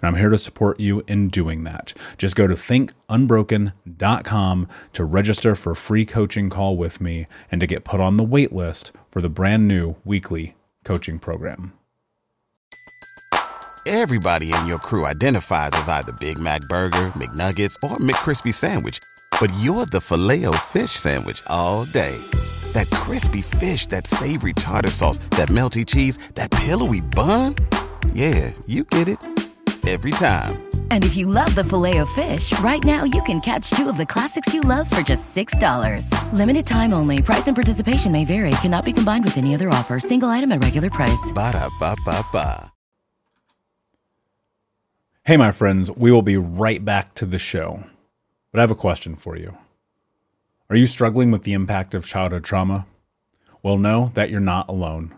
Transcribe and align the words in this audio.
and 0.00 0.08
I'm 0.08 0.16
here 0.16 0.30
to 0.30 0.38
support 0.38 0.80
you 0.80 1.02
in 1.06 1.28
doing 1.28 1.64
that. 1.64 1.92
Just 2.16 2.36
go 2.36 2.46
to 2.46 2.54
thinkunbroken.com 2.54 4.68
to 4.92 5.04
register 5.04 5.54
for 5.54 5.72
a 5.72 5.76
free 5.76 6.04
coaching 6.04 6.50
call 6.50 6.76
with 6.76 7.00
me 7.00 7.26
and 7.50 7.60
to 7.60 7.66
get 7.66 7.84
put 7.84 8.00
on 8.00 8.16
the 8.16 8.24
wait 8.24 8.52
list 8.52 8.92
for 9.10 9.20
the 9.20 9.28
brand 9.28 9.66
new 9.66 9.96
weekly 10.04 10.54
coaching 10.84 11.18
program. 11.18 11.72
Everybody 13.86 14.52
in 14.52 14.66
your 14.66 14.78
crew 14.78 15.06
identifies 15.06 15.70
as 15.72 15.88
either 15.88 16.12
Big 16.20 16.38
Mac 16.38 16.60
burger, 16.62 17.06
McNuggets, 17.16 17.74
or 17.82 17.96
McCrispy 17.96 18.52
sandwich, 18.52 18.98
but 19.40 19.50
you're 19.60 19.86
the 19.86 20.00
Filet-O-Fish 20.00 20.90
sandwich 20.90 21.42
all 21.46 21.86
day. 21.86 22.18
That 22.72 22.90
crispy 22.90 23.40
fish, 23.40 23.86
that 23.86 24.06
savory 24.06 24.52
tartar 24.52 24.90
sauce, 24.90 25.18
that 25.30 25.48
melty 25.48 25.86
cheese, 25.86 26.18
that 26.34 26.50
pillowy 26.50 27.00
bun? 27.00 27.54
Yeah, 28.12 28.52
you 28.66 28.84
get 28.84 29.08
it 29.08 29.18
every 29.88 30.10
time. 30.10 30.68
And 30.90 31.04
if 31.04 31.16
you 31.16 31.24
love 31.26 31.54
the 31.54 31.64
Filet-O-Fish, 31.64 32.58
right 32.60 32.84
now 32.84 33.04
you 33.04 33.22
can 33.22 33.40
catch 33.40 33.70
two 33.70 33.88
of 33.88 33.96
the 33.96 34.04
classics 34.04 34.52
you 34.52 34.60
love 34.60 34.88
for 34.90 35.00
just 35.00 35.34
$6. 35.34 36.32
Limited 36.34 36.66
time 36.66 36.92
only. 36.92 37.22
Price 37.22 37.46
and 37.46 37.56
participation 37.56 38.12
may 38.12 38.26
vary. 38.26 38.50
Cannot 38.60 38.84
be 38.84 38.92
combined 38.92 39.24
with 39.24 39.38
any 39.38 39.54
other 39.54 39.70
offer. 39.70 39.98
Single 39.98 40.28
item 40.28 40.52
at 40.52 40.62
regular 40.62 40.90
price. 40.90 41.32
Ba 41.32 41.52
da 41.52 41.70
ba 41.80 41.96
ba 42.04 42.22
ba. 42.30 42.70
Hey, 45.24 45.36
my 45.36 45.52
friends, 45.52 45.90
we 45.90 46.10
will 46.10 46.22
be 46.22 46.38
right 46.38 46.82
back 46.82 47.14
to 47.16 47.26
the 47.26 47.38
show. 47.38 47.84
But 48.50 48.60
I 48.60 48.62
have 48.62 48.70
a 48.70 48.74
question 48.74 49.14
for 49.14 49.36
you. 49.36 49.58
Are 50.70 50.76
you 50.76 50.86
struggling 50.86 51.30
with 51.30 51.42
the 51.42 51.52
impact 51.52 51.94
of 51.94 52.06
childhood 52.06 52.44
trauma? 52.44 52.86
Well, 53.62 53.76
know 53.76 54.10
that 54.14 54.30
you're 54.30 54.40
not 54.40 54.70
alone. 54.70 55.17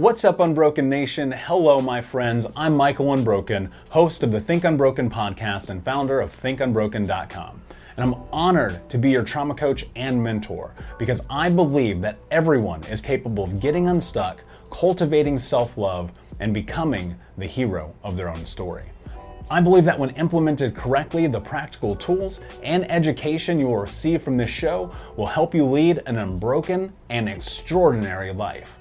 What's 0.00 0.24
up, 0.24 0.40
Unbroken 0.40 0.88
Nation? 0.88 1.30
Hello, 1.30 1.82
my 1.82 2.00
friends. 2.00 2.46
I'm 2.56 2.74
Michael 2.74 3.12
Unbroken, 3.12 3.70
host 3.90 4.22
of 4.22 4.32
the 4.32 4.40
Think 4.40 4.64
Unbroken 4.64 5.10
podcast 5.10 5.68
and 5.68 5.84
founder 5.84 6.22
of 6.22 6.34
ThinkUnbroken.com. 6.40 7.60
And 7.98 8.02
I'm 8.02 8.22
honored 8.32 8.88
to 8.88 8.96
be 8.96 9.10
your 9.10 9.24
trauma 9.24 9.54
coach 9.54 9.84
and 9.94 10.24
mentor 10.24 10.72
because 10.98 11.20
I 11.28 11.50
believe 11.50 12.00
that 12.00 12.16
everyone 12.30 12.82
is 12.84 13.02
capable 13.02 13.44
of 13.44 13.60
getting 13.60 13.90
unstuck, 13.90 14.42
cultivating 14.70 15.38
self 15.38 15.76
love, 15.76 16.12
and 16.38 16.54
becoming 16.54 17.16
the 17.36 17.44
hero 17.44 17.94
of 18.02 18.16
their 18.16 18.30
own 18.30 18.46
story. 18.46 18.84
I 19.50 19.60
believe 19.60 19.84
that 19.84 19.98
when 19.98 20.10
implemented 20.10 20.74
correctly, 20.74 21.26
the 21.26 21.42
practical 21.42 21.94
tools 21.94 22.40
and 22.62 22.90
education 22.90 23.60
you 23.60 23.66
will 23.66 23.76
receive 23.76 24.22
from 24.22 24.38
this 24.38 24.48
show 24.48 24.94
will 25.16 25.26
help 25.26 25.54
you 25.54 25.66
lead 25.66 26.00
an 26.06 26.16
unbroken 26.16 26.94
and 27.10 27.28
extraordinary 27.28 28.32
life. 28.32 28.78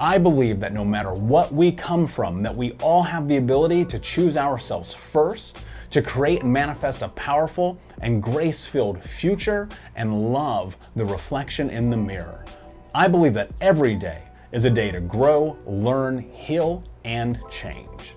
I 0.00 0.18
believe 0.18 0.58
that 0.60 0.72
no 0.72 0.84
matter 0.84 1.14
what 1.14 1.54
we 1.54 1.70
come 1.70 2.06
from, 2.06 2.42
that 2.42 2.56
we 2.56 2.72
all 2.82 3.02
have 3.02 3.28
the 3.28 3.36
ability 3.36 3.84
to 3.86 3.98
choose 3.98 4.36
ourselves 4.36 4.92
first, 4.92 5.58
to 5.90 6.02
create 6.02 6.42
and 6.42 6.52
manifest 6.52 7.02
a 7.02 7.08
powerful 7.08 7.78
and 8.00 8.20
grace-filled 8.20 9.00
future 9.02 9.68
and 9.94 10.32
love 10.32 10.76
the 10.96 11.04
reflection 11.04 11.70
in 11.70 11.90
the 11.90 11.96
mirror. 11.96 12.44
I 12.92 13.06
believe 13.06 13.34
that 13.34 13.52
every 13.60 13.94
day 13.94 14.22
is 14.50 14.64
a 14.64 14.70
day 14.70 14.90
to 14.90 15.00
grow, 15.00 15.56
learn, 15.64 16.18
heal, 16.18 16.82
and 17.04 17.40
change. 17.50 18.16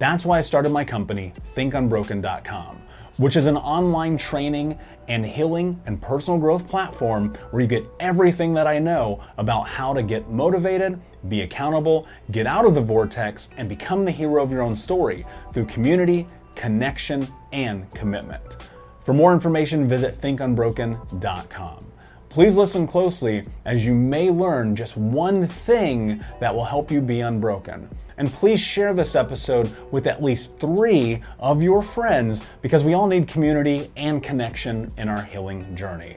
That's 0.00 0.26
why 0.26 0.38
I 0.38 0.40
started 0.40 0.70
my 0.70 0.84
company, 0.84 1.32
thinkunbroken.com 1.54 2.82
which 3.18 3.36
is 3.36 3.46
an 3.46 3.56
online 3.56 4.16
training 4.16 4.78
and 5.08 5.24
healing 5.26 5.80
and 5.86 6.00
personal 6.00 6.38
growth 6.38 6.68
platform 6.68 7.34
where 7.50 7.62
you 7.62 7.68
get 7.68 7.84
everything 8.00 8.54
that 8.54 8.66
I 8.66 8.78
know 8.78 9.22
about 9.38 9.68
how 9.68 9.92
to 9.94 10.02
get 10.02 10.28
motivated, 10.28 11.00
be 11.28 11.42
accountable, 11.42 12.06
get 12.30 12.46
out 12.46 12.64
of 12.64 12.74
the 12.74 12.80
vortex, 12.80 13.48
and 13.56 13.68
become 13.68 14.04
the 14.04 14.10
hero 14.10 14.42
of 14.42 14.50
your 14.50 14.62
own 14.62 14.76
story 14.76 15.24
through 15.52 15.66
community, 15.66 16.26
connection, 16.54 17.28
and 17.52 17.92
commitment. 17.94 18.56
For 19.00 19.12
more 19.12 19.32
information, 19.32 19.88
visit 19.88 20.20
thinkunbroken.com. 20.20 21.91
Please 22.32 22.56
listen 22.56 22.86
closely 22.86 23.44
as 23.66 23.84
you 23.84 23.92
may 23.92 24.30
learn 24.30 24.74
just 24.74 24.96
one 24.96 25.46
thing 25.46 26.24
that 26.40 26.54
will 26.54 26.64
help 26.64 26.90
you 26.90 27.02
be 27.02 27.20
unbroken. 27.20 27.86
And 28.16 28.32
please 28.32 28.58
share 28.58 28.94
this 28.94 29.14
episode 29.14 29.70
with 29.90 30.06
at 30.06 30.22
least 30.22 30.58
three 30.58 31.20
of 31.38 31.62
your 31.62 31.82
friends 31.82 32.40
because 32.62 32.84
we 32.84 32.94
all 32.94 33.06
need 33.06 33.28
community 33.28 33.90
and 33.98 34.22
connection 34.22 34.90
in 34.96 35.10
our 35.10 35.22
healing 35.24 35.76
journey. 35.76 36.16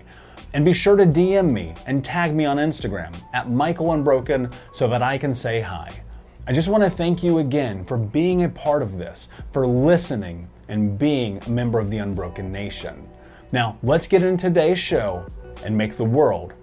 And 0.54 0.64
be 0.64 0.72
sure 0.72 0.96
to 0.96 1.06
DM 1.06 1.52
me 1.52 1.76
and 1.86 2.02
tag 2.02 2.34
me 2.34 2.46
on 2.46 2.60
Instagram 2.60 3.14
at 3.34 3.50
Michael 3.50 3.92
Unbroken 3.92 4.50
so 4.72 4.88
that 4.88 5.02
I 5.02 5.18
can 5.18 5.34
say 5.34 5.60
hi. 5.60 6.02
I 6.48 6.54
just 6.54 6.70
want 6.70 6.86
to 6.86 6.90
thank 6.90 7.26
you 7.26 7.40
again 7.40 7.84
for 7.84 7.98
being 7.98 8.46
a 8.46 8.50
part 8.50 8.82
of 8.82 8.98
this, 8.98 9.28
for 9.52 9.68
listening, 9.68 10.48
and 10.70 10.98
being 10.98 11.44
a 11.46 11.50
member 11.50 11.78
of 11.78 11.92
the 11.92 11.98
Unbroken 11.98 12.54
Nation. 12.54 13.06
Now, 13.52 13.78
let's 13.84 14.08
get 14.08 14.24
into 14.24 14.48
today's 14.48 14.80
show 14.80 15.26
and 15.63 15.78
make 15.78 15.98
the 15.98 16.06
world 16.06 16.54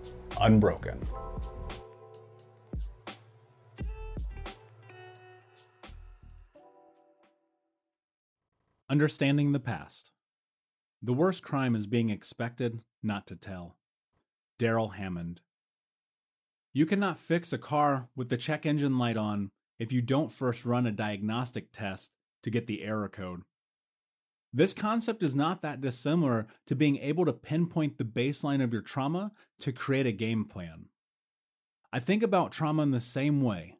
unbroken. 0.40 1.00
Understanding 8.88 9.52
the 9.52 9.60
past. 9.60 10.10
The 11.00 11.12
worst 11.12 11.42
crime 11.42 11.74
is 11.74 11.86
being 11.86 12.10
expected 12.10 12.80
not 13.02 13.26
to 13.28 13.36
tell. 13.36 13.76
Darrell 14.58 14.90
Hammond. 14.90 15.40
You 16.74 16.86
cannot 16.86 17.18
fix 17.18 17.52
a 17.52 17.58
car 17.58 18.08
with 18.14 18.28
the 18.28 18.36
check 18.36 18.64
engine 18.64 18.98
light 18.98 19.16
on 19.16 19.50
if 19.78 19.92
you 19.92 20.02
don't 20.02 20.30
first 20.30 20.64
run 20.64 20.86
a 20.86 20.92
diagnostic 20.92 21.72
test 21.72 22.12
to 22.42 22.50
get 22.50 22.66
the 22.66 22.82
error 22.82 23.08
code. 23.08 23.42
This 24.52 24.74
concept 24.74 25.22
is 25.22 25.34
not 25.34 25.62
that 25.62 25.80
dissimilar 25.80 26.46
to 26.66 26.74
being 26.74 26.98
able 26.98 27.24
to 27.24 27.32
pinpoint 27.32 27.96
the 27.96 28.04
baseline 28.04 28.62
of 28.62 28.72
your 28.72 28.82
trauma 28.82 29.32
to 29.60 29.72
create 29.72 30.06
a 30.06 30.12
game 30.12 30.44
plan. 30.44 30.86
I 31.92 32.00
think 32.00 32.22
about 32.22 32.52
trauma 32.52 32.82
in 32.82 32.90
the 32.90 33.00
same 33.00 33.40
way. 33.40 33.78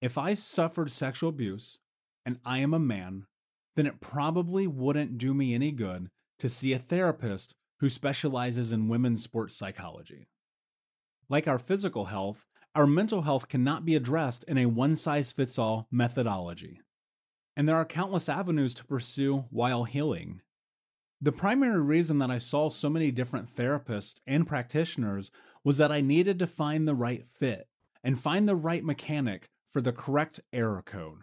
If 0.00 0.18
I 0.18 0.34
suffered 0.34 0.90
sexual 0.90 1.30
abuse 1.30 1.78
and 2.26 2.38
I 2.44 2.58
am 2.58 2.74
a 2.74 2.78
man, 2.78 3.26
then 3.76 3.86
it 3.86 4.00
probably 4.00 4.66
wouldn't 4.66 5.18
do 5.18 5.32
me 5.32 5.54
any 5.54 5.70
good 5.70 6.08
to 6.40 6.48
see 6.48 6.72
a 6.72 6.78
therapist 6.78 7.54
who 7.80 7.88
specializes 7.88 8.72
in 8.72 8.88
women's 8.88 9.22
sports 9.22 9.54
psychology. 9.54 10.26
Like 11.28 11.46
our 11.46 11.58
physical 11.58 12.06
health, 12.06 12.46
our 12.74 12.86
mental 12.86 13.22
health 13.22 13.48
cannot 13.48 13.84
be 13.84 13.94
addressed 13.94 14.44
in 14.44 14.58
a 14.58 14.66
one 14.66 14.96
size 14.96 15.32
fits 15.32 15.58
all 15.58 15.86
methodology. 15.90 16.80
And 17.58 17.68
there 17.68 17.76
are 17.76 17.84
countless 17.84 18.28
avenues 18.28 18.72
to 18.74 18.84
pursue 18.84 19.46
while 19.50 19.82
healing. 19.82 20.42
The 21.20 21.32
primary 21.32 21.82
reason 21.82 22.18
that 22.18 22.30
I 22.30 22.38
saw 22.38 22.68
so 22.68 22.88
many 22.88 23.10
different 23.10 23.52
therapists 23.52 24.20
and 24.28 24.46
practitioners 24.46 25.32
was 25.64 25.76
that 25.78 25.90
I 25.90 26.00
needed 26.00 26.38
to 26.38 26.46
find 26.46 26.86
the 26.86 26.94
right 26.94 27.26
fit 27.26 27.66
and 28.04 28.16
find 28.16 28.48
the 28.48 28.54
right 28.54 28.84
mechanic 28.84 29.48
for 29.68 29.80
the 29.80 29.92
correct 29.92 30.38
error 30.52 30.82
code. 30.86 31.22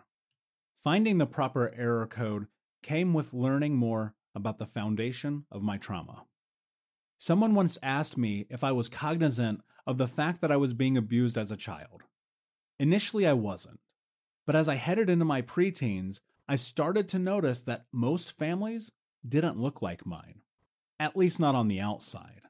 Finding 0.76 1.20
the 1.20 1.26
proper 1.26 1.74
error 1.74 2.06
code 2.06 2.48
came 2.84 3.14
with 3.14 3.34
learning 3.34 3.78
more 3.78 4.14
about 4.36 4.58
the 4.58 4.66
foundation 4.66 5.46
of 5.50 5.64
my 5.64 5.78
trauma. 5.78 6.26
Someone 7.18 7.56
once 7.56 7.78
asked 7.82 8.18
me 8.18 8.46
if 8.50 8.62
I 8.62 8.74
was 8.74 8.90
cognizant 8.90 9.62
of 9.88 9.98
the 9.98 10.06
fact 10.06 10.42
that 10.42 10.52
I 10.52 10.58
was 10.58 10.74
being 10.74 10.98
abused 10.98 11.38
as 11.38 11.50
a 11.50 11.56
child. 11.56 12.04
Initially, 12.78 13.26
I 13.26 13.32
wasn't. 13.32 13.80
But 14.45 14.56
as 14.56 14.69
I 14.69 14.75
headed 14.75 15.09
into 15.09 15.25
my 15.25 15.42
preteens, 15.42 16.19
I 16.47 16.56
started 16.56 17.09
to 17.09 17.19
notice 17.19 17.62
that 17.62 17.86
most 17.92 18.38
families 18.38 18.92
didn't 19.27 19.59
look 19.59 19.81
like 19.81 20.06
mine, 20.06 20.42
at 21.00 21.18
least 21.18 21.39
not 21.39 21.56
on 21.56 21.68
the 21.68 21.80
outside. 21.80 22.42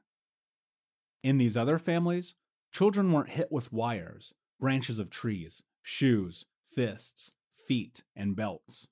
In 1.22 1.38
these 1.38 1.56
other 1.56 1.78
families, 1.78 2.34
children 2.70 3.12
weren't 3.12 3.30
hit 3.30 3.50
with 3.50 3.72
wires, 3.72 4.34
branches 4.60 4.98
of 4.98 5.10
trees, 5.10 5.62
shoes, 5.82 6.44
fists, 6.62 7.32
feet, 7.50 8.02
and 8.14 8.36
belts. 8.36 8.88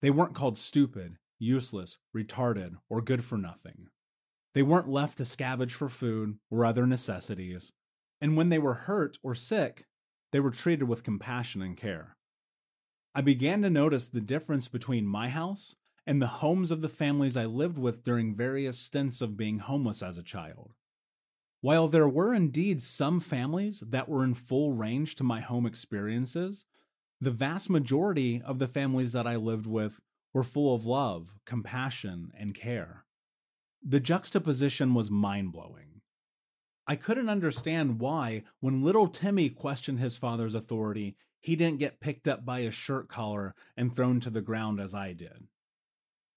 They 0.00 0.10
weren't 0.10 0.34
called 0.34 0.58
stupid, 0.58 1.16
useless, 1.38 1.98
retarded, 2.14 2.76
or 2.90 3.00
good 3.00 3.24
for 3.24 3.38
nothing. 3.38 3.88
They 4.54 4.62
weren't 4.62 4.88
left 4.88 5.16
to 5.18 5.24
scavenge 5.24 5.72
for 5.72 5.88
food 5.88 6.38
or 6.50 6.66
other 6.66 6.86
necessities, 6.86 7.72
and 8.20 8.36
when 8.36 8.50
they 8.50 8.58
were 8.58 8.74
hurt 8.74 9.18
or 9.22 9.34
sick, 9.34 9.86
they 10.30 10.40
were 10.40 10.50
treated 10.50 10.84
with 10.84 11.02
compassion 11.02 11.62
and 11.62 11.76
care. 11.76 12.16
I 13.14 13.20
began 13.20 13.60
to 13.62 13.70
notice 13.70 14.08
the 14.08 14.20
difference 14.20 14.68
between 14.68 15.06
my 15.06 15.28
house 15.28 15.76
and 16.06 16.20
the 16.20 16.26
homes 16.26 16.70
of 16.70 16.80
the 16.80 16.88
families 16.88 17.36
I 17.36 17.44
lived 17.44 17.78
with 17.78 18.02
during 18.02 18.34
various 18.34 18.78
stints 18.78 19.20
of 19.20 19.36
being 19.36 19.58
homeless 19.58 20.02
as 20.02 20.16
a 20.16 20.22
child. 20.22 20.72
While 21.60 21.88
there 21.88 22.08
were 22.08 22.34
indeed 22.34 22.82
some 22.82 23.20
families 23.20 23.80
that 23.86 24.08
were 24.08 24.24
in 24.24 24.34
full 24.34 24.72
range 24.72 25.14
to 25.16 25.24
my 25.24 25.40
home 25.40 25.66
experiences, 25.66 26.66
the 27.20 27.30
vast 27.30 27.70
majority 27.70 28.42
of 28.44 28.58
the 28.58 28.66
families 28.66 29.12
that 29.12 29.26
I 29.26 29.36
lived 29.36 29.66
with 29.66 30.00
were 30.32 30.42
full 30.42 30.74
of 30.74 30.86
love, 30.86 31.34
compassion, 31.44 32.32
and 32.36 32.54
care. 32.54 33.04
The 33.80 34.00
juxtaposition 34.00 34.94
was 34.94 35.10
mind 35.10 35.52
blowing. 35.52 36.00
I 36.86 36.96
couldn't 36.96 37.28
understand 37.28 38.00
why, 38.00 38.42
when 38.58 38.82
little 38.82 39.06
Timmy 39.06 39.50
questioned 39.50 40.00
his 40.00 40.16
father's 40.16 40.54
authority, 40.54 41.14
he 41.42 41.56
didn't 41.56 41.80
get 41.80 42.00
picked 42.00 42.26
up 42.26 42.44
by 42.44 42.60
his 42.60 42.74
shirt 42.74 43.08
collar 43.08 43.54
and 43.76 43.94
thrown 43.94 44.20
to 44.20 44.30
the 44.30 44.40
ground 44.40 44.80
as 44.80 44.94
I 44.94 45.12
did. 45.12 45.48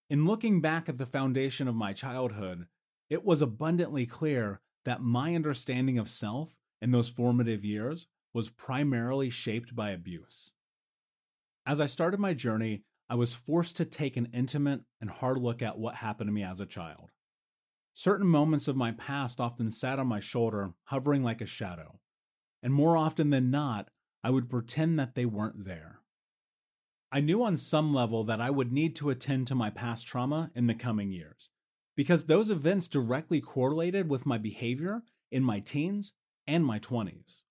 In 0.09 0.25
looking 0.25 0.61
back 0.61 0.89
at 0.89 0.97
the 0.97 1.05
foundation 1.05 1.67
of 1.67 1.75
my 1.75 1.93
childhood, 1.93 2.67
it 3.09 3.23
was 3.23 3.41
abundantly 3.41 4.05
clear 4.05 4.61
that 4.83 5.01
my 5.01 5.35
understanding 5.35 5.97
of 5.97 6.09
self 6.09 6.57
in 6.81 6.91
those 6.91 7.09
formative 7.09 7.63
years 7.63 8.07
was 8.33 8.49
primarily 8.49 9.29
shaped 9.29 9.75
by 9.75 9.91
abuse. 9.91 10.51
As 11.65 11.79
I 11.79 11.85
started 11.85 12.19
my 12.19 12.33
journey, 12.33 12.83
I 13.09 13.15
was 13.15 13.33
forced 13.33 13.77
to 13.77 13.85
take 13.85 14.17
an 14.17 14.29
intimate 14.33 14.81
and 14.99 15.09
hard 15.09 15.37
look 15.37 15.61
at 15.61 15.77
what 15.77 15.95
happened 15.95 16.27
to 16.27 16.33
me 16.33 16.43
as 16.43 16.59
a 16.59 16.65
child. 16.65 17.11
Certain 17.93 18.27
moments 18.27 18.67
of 18.67 18.75
my 18.75 18.91
past 18.91 19.39
often 19.39 19.71
sat 19.71 19.99
on 19.99 20.07
my 20.07 20.19
shoulder, 20.19 20.73
hovering 20.85 21.23
like 21.23 21.41
a 21.41 21.45
shadow. 21.45 21.99
And 22.61 22.73
more 22.73 22.97
often 22.97 23.29
than 23.29 23.51
not, 23.51 23.89
I 24.25 24.31
would 24.31 24.49
pretend 24.49 24.97
that 24.97 25.13
they 25.13 25.27
weren't 25.27 25.65
there. 25.65 25.99
I 27.11 27.21
knew 27.21 27.43
on 27.43 27.57
some 27.57 27.93
level 27.93 28.23
that 28.23 28.41
I 28.41 28.49
would 28.49 28.71
need 28.71 28.95
to 28.95 29.11
attend 29.11 29.45
to 29.47 29.53
my 29.53 29.69
past 29.69 30.07
trauma 30.07 30.49
in 30.55 30.65
the 30.65 30.73
coming 30.73 31.11
years, 31.11 31.49
because 31.95 32.25
those 32.25 32.49
events 32.49 32.87
directly 32.87 33.39
correlated 33.39 34.09
with 34.09 34.25
my 34.25 34.39
behavior 34.39 35.03
in 35.31 35.43
my 35.43 35.59
teens 35.59 36.13
and 36.47 36.65
my 36.65 36.79
20s. 36.79 37.43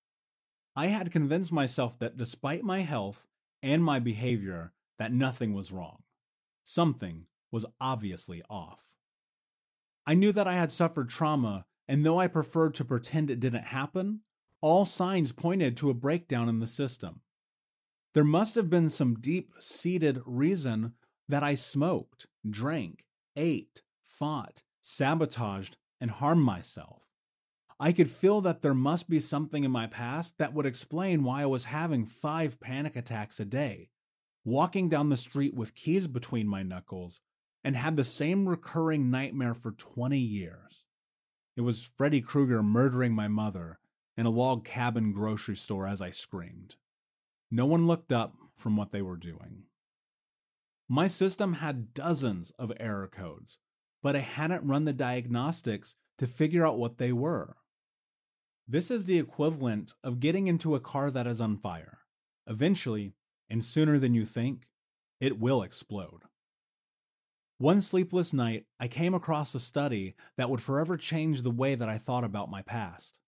I 0.75 0.89
had 0.89 1.13
convinced 1.13 1.53
myself 1.53 1.97
that 2.01 2.17
despite 2.17 2.65
my 2.65 2.81
health 2.81 3.25
and 3.63 3.85
my 3.85 4.01
behavior, 4.01 4.73
that 4.99 5.13
nothing 5.13 5.55
was 5.55 5.71
wrong. 5.71 6.03
Something 6.65 7.27
was 7.53 7.65
obviously 7.81 8.43
off. 8.51 8.83
I 10.09 10.15
knew 10.15 10.33
that 10.33 10.49
I 10.49 10.55
had 10.55 10.73
suffered 10.73 11.09
trauma, 11.09 11.67
and 11.87 12.05
though 12.05 12.19
I 12.19 12.27
preferred 12.27 12.75
to 12.75 12.85
pretend 12.85 13.31
it 13.31 13.39
didn't 13.39 13.67
happen, 13.67 14.23
all 14.65 14.87
signs 14.87 15.31
pointed 15.31 15.77
to 15.77 15.91
a 15.91 15.95
breakdown 15.95 16.49
in 16.49 16.59
the 16.59 16.67
system. 16.67 17.21
There 18.15 18.25
must 18.25 18.55
have 18.55 18.71
been 18.71 18.89
some 18.89 19.21
deep 19.21 19.53
seated 19.59 20.23
reason 20.25 20.95
that 21.29 21.43
I 21.43 21.55
smoked, 21.55 22.29
drank, 22.49 23.05
ate, 23.37 23.83
fought, 24.03 24.63
sabotaged, 24.81 25.77
and 26.01 26.11
harmed 26.11 26.47
myself. 26.47 27.03
I 27.79 27.93
could 27.93 28.09
feel 28.09 28.41
that 28.41 28.63
there 28.63 28.73
must 28.73 29.11
be 29.11 29.21
something 29.21 29.65
in 29.65 29.71
my 29.71 29.87
past 29.87 30.39
that 30.39 30.55
would 30.55 30.65
explain 30.65 31.25
why 31.25 31.43
I 31.43 31.47
was 31.47 31.65
having 31.65 32.07
five 32.07 32.59
panic 32.59 32.97
attacks 32.97 33.39
a 33.39 33.45
day, 33.45 33.91
walking 34.47 34.89
down 34.89 35.11
the 35.11 35.19
street 35.19 35.53
with 35.53 35.75
keys 35.75 36.07
between 36.07 36.49
my 36.49 36.63
knuckles, 36.63 37.21
and 37.63 37.77
had 37.77 37.99
the 37.99 38.03
same 38.05 38.49
recurring 38.49 39.11
nightmare 39.11 39.53
for 39.53 39.73
20 39.73 40.19
years. 40.19 40.87
It 41.55 41.61
was 41.61 41.91
Freddy 41.99 42.23
Krueger 42.23 42.63
murdering 42.63 43.13
my 43.13 43.29
mother 43.29 43.79
in 44.17 44.27
a 44.27 44.31
log 44.31 44.65
cabin 44.65 45.13
grocery 45.13 45.57
store 45.57 45.87
as 45.87 46.01
I 46.01 46.11
screamed. 46.11 46.77
No 47.51 47.67
one 47.67 47.87
looked 47.87 48.13
up 48.13 48.35
from 48.57 48.77
what 48.77 48.91
they 48.91 49.03
were 49.03 49.17
doing. 49.17 49.65
My 50.89 51.07
system 51.07 51.55
had 51.55 51.95
dozens 51.95 52.51
of 52.53 52.73
error 52.79 53.09
codes, 53.09 53.59
but 54.03 54.15
I 54.15 54.21
hadn't 54.21 54.69
run 54.69 54.85
the 54.85 54.93
diagnostics 54.93 55.95
to 56.19 56.27
figure 56.27 56.67
out 56.67 56.79
what 56.79 56.99
they 56.99 57.13
were. 57.13 57.57
This 58.69 58.91
is 58.91 59.05
the 59.05 59.19
equivalent 59.19 59.95
of 60.03 60.21
getting 60.21 60.47
into 60.47 60.75
a 60.75 60.81
car 60.81 61.11
that 61.11 61.27
is 61.27 61.41
on 61.41 61.57
fire. 61.57 61.99
Eventually, 62.47 63.15
and 63.49 63.65
sooner 63.65 63.99
than 63.99 64.15
you 64.15 64.25
think, 64.25 64.69
it 65.21 65.39
will 65.39 65.63
explode. 65.63 66.23
One 67.59 67.81
sleepless 67.81 68.33
night, 68.33 68.67
I 68.81 68.89
came 68.89 69.15
across 69.15 69.55
a 69.55 69.61
study 69.61 70.15
that 70.37 70.51
would 70.51 70.61
forever 70.61 70.97
change 70.97 71.43
the 71.43 71.51
way 71.51 71.75
that 71.75 71.89
I 71.89 71.99
thought 71.99 72.25
about 72.25 72.51
my 72.51 72.63
past. 72.63 73.21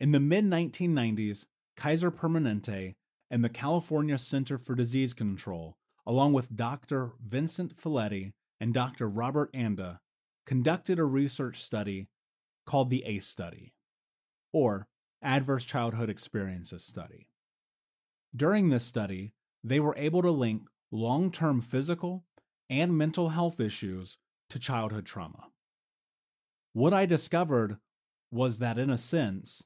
In 0.00 0.10
the 0.10 0.20
mid 0.20 0.44
1990s, 0.44 1.46
Kaiser 1.76 2.10
Permanente 2.10 2.94
and 3.30 3.44
the 3.44 3.48
California 3.48 4.18
Center 4.18 4.58
for 4.58 4.74
Disease 4.74 5.14
Control, 5.14 5.76
along 6.06 6.32
with 6.32 6.56
Dr. 6.56 7.12
Vincent 7.24 7.76
Felitti 7.76 8.32
and 8.60 8.74
Dr. 8.74 9.08
Robert 9.08 9.50
Anda, 9.54 10.00
conducted 10.46 10.98
a 10.98 11.04
research 11.04 11.60
study 11.60 12.08
called 12.66 12.90
the 12.90 13.04
ACE 13.04 13.26
study, 13.26 13.72
or 14.52 14.86
Adverse 15.22 15.64
Childhood 15.64 16.10
Experiences 16.10 16.84
Study. 16.84 17.28
During 18.34 18.68
this 18.68 18.84
study, 18.84 19.32
they 19.62 19.80
were 19.80 19.94
able 19.96 20.22
to 20.22 20.30
link 20.30 20.62
long 20.90 21.30
term 21.30 21.60
physical 21.60 22.24
and 22.68 22.96
mental 22.96 23.30
health 23.30 23.60
issues 23.60 24.16
to 24.50 24.58
childhood 24.58 25.06
trauma. 25.06 25.48
What 26.72 26.92
I 26.92 27.06
discovered 27.06 27.78
was 28.30 28.58
that, 28.58 28.78
in 28.78 28.90
a 28.90 28.98
sense, 28.98 29.64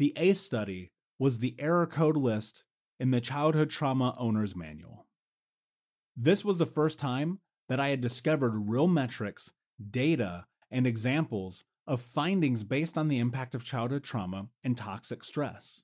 the 0.00 0.14
ACE 0.16 0.40
study 0.40 0.92
was 1.18 1.40
the 1.40 1.54
error 1.58 1.86
code 1.86 2.16
list 2.16 2.64
in 2.98 3.10
the 3.10 3.20
Childhood 3.20 3.68
Trauma 3.68 4.14
Owner's 4.16 4.56
Manual. 4.56 5.06
This 6.16 6.42
was 6.42 6.56
the 6.56 6.64
first 6.64 6.98
time 6.98 7.40
that 7.68 7.78
I 7.78 7.90
had 7.90 8.00
discovered 8.00 8.70
real 8.70 8.86
metrics, 8.86 9.52
data, 9.90 10.46
and 10.70 10.86
examples 10.86 11.64
of 11.86 12.00
findings 12.00 12.64
based 12.64 12.96
on 12.96 13.08
the 13.08 13.18
impact 13.18 13.54
of 13.54 13.62
childhood 13.62 14.02
trauma 14.02 14.46
and 14.64 14.74
toxic 14.74 15.22
stress. 15.22 15.82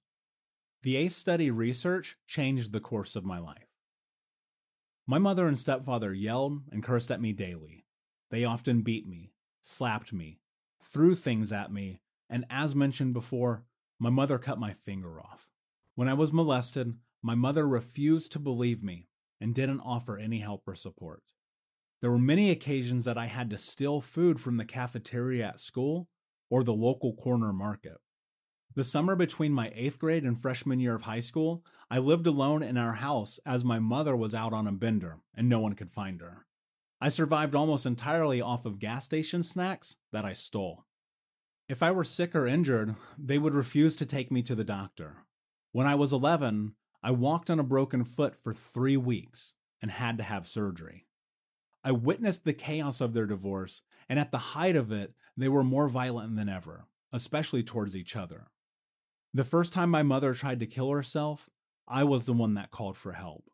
The 0.82 0.96
ACE 0.96 1.14
study 1.14 1.50
research 1.50 2.16
changed 2.26 2.72
the 2.72 2.80
course 2.80 3.16
of 3.16 3.24
my 3.26 3.38
life. 3.38 3.68
My 5.06 5.18
mother 5.18 5.46
and 5.46 5.58
stepfather 5.58 6.14
yelled 6.14 6.62
and 6.72 6.82
cursed 6.82 7.10
at 7.10 7.20
me 7.20 7.34
daily. 7.34 7.84
They 8.30 8.46
often 8.46 8.80
beat 8.80 9.06
me, 9.06 9.34
slapped 9.60 10.14
me, 10.14 10.40
threw 10.82 11.14
things 11.14 11.52
at 11.52 11.70
me, 11.70 12.00
and 12.30 12.46
as 12.48 12.74
mentioned 12.74 13.12
before, 13.12 13.66
my 13.98 14.10
mother 14.10 14.38
cut 14.38 14.58
my 14.58 14.72
finger 14.72 15.20
off. 15.20 15.48
When 15.94 16.08
I 16.08 16.14
was 16.14 16.32
molested, 16.32 16.94
my 17.22 17.34
mother 17.34 17.66
refused 17.66 18.32
to 18.32 18.38
believe 18.38 18.82
me 18.82 19.08
and 19.40 19.54
didn't 19.54 19.80
offer 19.80 20.16
any 20.16 20.40
help 20.40 20.62
or 20.66 20.74
support. 20.74 21.22
There 22.00 22.10
were 22.10 22.18
many 22.18 22.50
occasions 22.50 23.04
that 23.04 23.18
I 23.18 23.26
had 23.26 23.50
to 23.50 23.58
steal 23.58 24.00
food 24.00 24.38
from 24.38 24.56
the 24.58 24.64
cafeteria 24.64 25.48
at 25.48 25.60
school 25.60 26.08
or 26.50 26.62
the 26.62 26.74
local 26.74 27.14
corner 27.14 27.52
market. 27.52 27.98
The 28.74 28.84
summer 28.84 29.16
between 29.16 29.52
my 29.52 29.72
eighth 29.74 29.98
grade 29.98 30.24
and 30.24 30.38
freshman 30.38 30.80
year 30.80 30.94
of 30.94 31.02
high 31.02 31.20
school, 31.20 31.64
I 31.90 31.98
lived 31.98 32.26
alone 32.26 32.62
in 32.62 32.76
our 32.76 32.94
house 32.94 33.40
as 33.46 33.64
my 33.64 33.78
mother 33.78 34.14
was 34.14 34.34
out 34.34 34.52
on 34.52 34.66
a 34.66 34.72
bender 34.72 35.18
and 35.34 35.48
no 35.48 35.60
one 35.60 35.72
could 35.72 35.90
find 35.90 36.20
her. 36.20 36.46
I 37.00 37.08
survived 37.08 37.54
almost 37.54 37.86
entirely 37.86 38.40
off 38.40 38.66
of 38.66 38.78
gas 38.78 39.04
station 39.04 39.42
snacks 39.42 39.96
that 40.12 40.24
I 40.24 40.32
stole. 40.32 40.85
If 41.68 41.82
I 41.82 41.90
were 41.90 42.04
sick 42.04 42.36
or 42.36 42.46
injured, 42.46 42.94
they 43.18 43.38
would 43.38 43.54
refuse 43.54 43.96
to 43.96 44.06
take 44.06 44.30
me 44.30 44.40
to 44.42 44.54
the 44.54 44.62
doctor. 44.62 45.24
When 45.72 45.86
I 45.86 45.96
was 45.96 46.12
11, 46.12 46.74
I 47.02 47.10
walked 47.10 47.50
on 47.50 47.58
a 47.58 47.64
broken 47.64 48.04
foot 48.04 48.36
for 48.36 48.52
three 48.52 48.96
weeks 48.96 49.54
and 49.82 49.90
had 49.90 50.16
to 50.18 50.24
have 50.24 50.46
surgery. 50.46 51.06
I 51.82 51.90
witnessed 51.90 52.44
the 52.44 52.52
chaos 52.52 53.00
of 53.00 53.14
their 53.14 53.26
divorce, 53.26 53.82
and 54.08 54.18
at 54.18 54.30
the 54.30 54.38
height 54.38 54.76
of 54.76 54.92
it, 54.92 55.14
they 55.36 55.48
were 55.48 55.64
more 55.64 55.88
violent 55.88 56.36
than 56.36 56.48
ever, 56.48 56.86
especially 57.12 57.64
towards 57.64 57.96
each 57.96 58.14
other. 58.14 58.46
The 59.34 59.44
first 59.44 59.72
time 59.72 59.90
my 59.90 60.04
mother 60.04 60.34
tried 60.34 60.60
to 60.60 60.66
kill 60.66 60.90
herself, 60.90 61.50
I 61.88 62.04
was 62.04 62.26
the 62.26 62.32
one 62.32 62.54
that 62.54 62.70
called 62.70 62.96
for 62.96 63.12
help. 63.12 63.44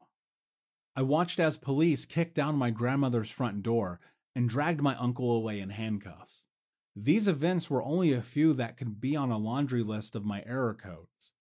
I 0.94 1.02
watched 1.02 1.40
as 1.40 1.56
police 1.56 2.04
kicked 2.04 2.34
down 2.34 2.56
my 2.56 2.70
grandmother's 2.70 3.30
front 3.30 3.62
door 3.62 3.98
and 4.36 4.50
dragged 4.50 4.82
my 4.82 4.96
uncle 4.96 5.32
away 5.32 5.60
in 5.60 5.70
handcuffs. 5.70 6.44
These 6.94 7.26
events 7.26 7.70
were 7.70 7.82
only 7.82 8.12
a 8.12 8.20
few 8.20 8.52
that 8.54 8.76
could 8.76 9.00
be 9.00 9.16
on 9.16 9.30
a 9.30 9.38
laundry 9.38 9.82
list 9.82 10.14
of 10.14 10.24
my 10.24 10.42
error 10.46 10.74
codes. 10.74 11.32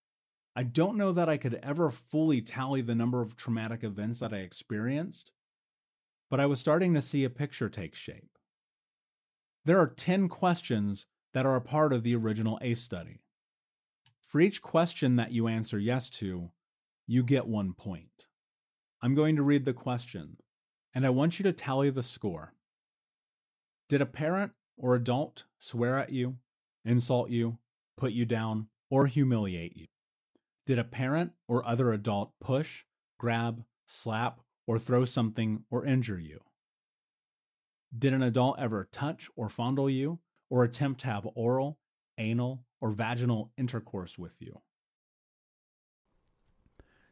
I 0.55 0.63
don't 0.63 0.97
know 0.97 1.11
that 1.11 1.29
I 1.29 1.37
could 1.37 1.59
ever 1.61 1.89
fully 1.89 2.41
tally 2.41 2.81
the 2.81 2.95
number 2.95 3.21
of 3.21 3.35
traumatic 3.35 3.83
events 3.83 4.19
that 4.19 4.33
I 4.33 4.37
experienced, 4.37 5.31
but 6.29 6.39
I 6.39 6.45
was 6.45 6.59
starting 6.59 6.93
to 6.93 7.01
see 7.01 7.23
a 7.23 7.29
picture 7.29 7.69
take 7.69 7.95
shape. 7.95 8.37
There 9.65 9.79
are 9.79 9.87
10 9.87 10.29
questions 10.29 11.05
that 11.33 11.45
are 11.45 11.55
a 11.55 11.61
part 11.61 11.93
of 11.93 12.03
the 12.03 12.15
original 12.15 12.57
ACE 12.61 12.81
study. 12.81 13.21
For 14.21 14.39
each 14.39 14.61
question 14.61 15.17
that 15.17 15.31
you 15.31 15.47
answer 15.47 15.77
yes 15.77 16.09
to, 16.11 16.51
you 17.07 17.23
get 17.23 17.47
one 17.47 17.73
point. 17.73 18.27
I'm 19.01 19.15
going 19.15 19.35
to 19.35 19.43
read 19.43 19.65
the 19.65 19.73
question, 19.73 20.37
and 20.93 21.05
I 21.05 21.09
want 21.09 21.39
you 21.39 21.43
to 21.43 21.53
tally 21.53 21.89
the 21.89 22.03
score. 22.03 22.53
Did 23.89 24.01
a 24.01 24.05
parent 24.05 24.53
or 24.81 24.95
adult 24.95 25.45
swear 25.59 25.97
at 25.99 26.11
you, 26.11 26.37
insult 26.83 27.29
you, 27.29 27.59
put 27.95 28.11
you 28.11 28.25
down, 28.25 28.67
or 28.89 29.05
humiliate 29.05 29.77
you? 29.77 29.85
Did 30.65 30.79
a 30.79 30.83
parent 30.83 31.33
or 31.47 31.65
other 31.65 31.93
adult 31.93 32.33
push, 32.41 32.83
grab, 33.19 33.63
slap, 33.85 34.41
or 34.65 34.79
throw 34.79 35.05
something 35.05 35.63
or 35.69 35.85
injure 35.85 36.19
you? 36.19 36.39
Did 37.95 38.13
an 38.13 38.23
adult 38.23 38.59
ever 38.59 38.89
touch 38.91 39.29
or 39.35 39.49
fondle 39.49 39.89
you, 39.89 40.19
or 40.49 40.63
attempt 40.63 41.01
to 41.01 41.07
have 41.07 41.27
oral, 41.35 41.77
anal, 42.17 42.65
or 42.81 42.91
vaginal 42.91 43.51
intercourse 43.57 44.17
with 44.17 44.41
you. 44.41 44.61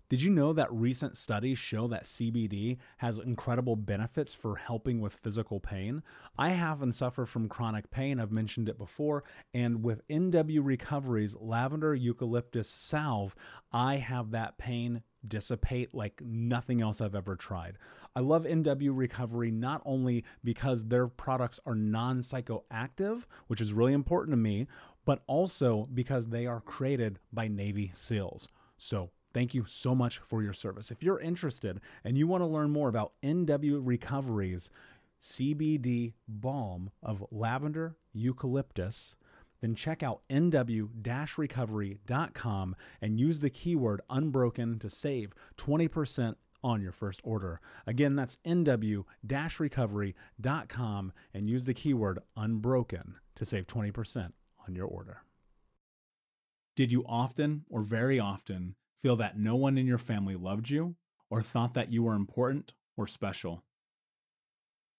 Did 0.09 0.23
you 0.23 0.31
know 0.31 0.53
that 0.53 0.73
recent 0.73 1.17
studies 1.17 1.59
show 1.59 1.87
that 1.89 2.05
CBD 2.05 2.77
has 2.97 3.19
incredible 3.19 3.75
benefits 3.75 4.33
for 4.33 4.55
helping 4.55 4.99
with 4.99 5.13
physical 5.13 5.59
pain? 5.59 6.01
I 6.35 6.49
have 6.49 6.81
and 6.81 6.95
suffer 6.95 7.27
from 7.27 7.47
chronic 7.47 7.91
pain. 7.91 8.19
I've 8.19 8.31
mentioned 8.31 8.69
it 8.69 8.79
before. 8.79 9.23
And 9.53 9.83
with 9.83 10.07
NW 10.07 10.61
Recovery's 10.63 11.35
lavender 11.39 11.93
eucalyptus 11.93 12.67
salve, 12.67 13.35
I 13.71 13.97
have 13.97 14.31
that 14.31 14.57
pain 14.57 15.03
dissipate 15.27 15.93
like 15.93 16.23
nothing 16.25 16.81
else 16.81 17.01
I've 17.01 17.13
ever 17.13 17.35
tried. 17.35 17.77
I 18.15 18.21
love 18.21 18.45
NW 18.45 18.89
Recovery 18.91 19.51
not 19.51 19.83
only 19.85 20.23
because 20.43 20.85
their 20.85 21.07
products 21.07 21.59
are 21.67 21.75
non 21.75 22.21
psychoactive, 22.21 23.25
which 23.45 23.61
is 23.61 23.73
really 23.73 23.93
important 23.93 24.33
to 24.33 24.37
me, 24.37 24.65
but 25.05 25.21
also 25.27 25.87
because 25.93 26.27
they 26.27 26.47
are 26.47 26.61
created 26.61 27.19
by 27.31 27.47
Navy 27.47 27.91
SEALs. 27.93 28.47
So, 28.77 29.11
Thank 29.33 29.53
you 29.53 29.65
so 29.65 29.93
much 29.93 30.19
for 30.19 30.41
your 30.41 30.53
service. 30.53 30.91
If 30.91 31.03
you're 31.03 31.19
interested 31.19 31.81
and 32.03 32.17
you 32.17 32.27
want 32.27 32.41
to 32.41 32.47
learn 32.47 32.71
more 32.71 32.89
about 32.89 33.13
NW 33.23 33.85
Recovery's 33.85 34.69
CBD 35.21 36.13
balm 36.27 36.89
of 37.03 37.23
lavender 37.31 37.95
eucalyptus, 38.13 39.15
then 39.61 39.75
check 39.75 40.01
out 40.01 40.21
nw-recovery.com 40.29 42.75
and 43.01 43.19
use 43.19 43.41
the 43.41 43.49
keyword 43.49 43.99
unbroken 44.09 44.79
to 44.79 44.89
save 44.89 45.33
20% 45.57 46.35
on 46.63 46.81
your 46.81 46.91
first 46.91 47.21
order. 47.23 47.61
Again, 47.85 48.15
that's 48.15 48.37
nw-recovery.com 48.45 51.13
and 51.33 51.47
use 51.47 51.65
the 51.65 51.73
keyword 51.73 52.19
unbroken 52.35 53.15
to 53.35 53.45
save 53.45 53.67
20% 53.67 54.31
on 54.67 54.75
your 54.75 54.87
order. 54.87 55.21
Did 56.75 56.91
you 56.91 57.05
often 57.07 57.63
or 57.69 57.81
very 57.81 58.19
often 58.19 58.75
feel 59.01 59.15
that 59.15 59.39
no 59.39 59.55
one 59.55 59.77
in 59.77 59.87
your 59.87 59.97
family 59.97 60.35
loved 60.35 60.69
you 60.69 60.95
or 61.29 61.41
thought 61.41 61.73
that 61.73 61.91
you 61.91 62.03
were 62.03 62.15
important 62.15 62.73
or 62.97 63.07
special? 63.07 63.63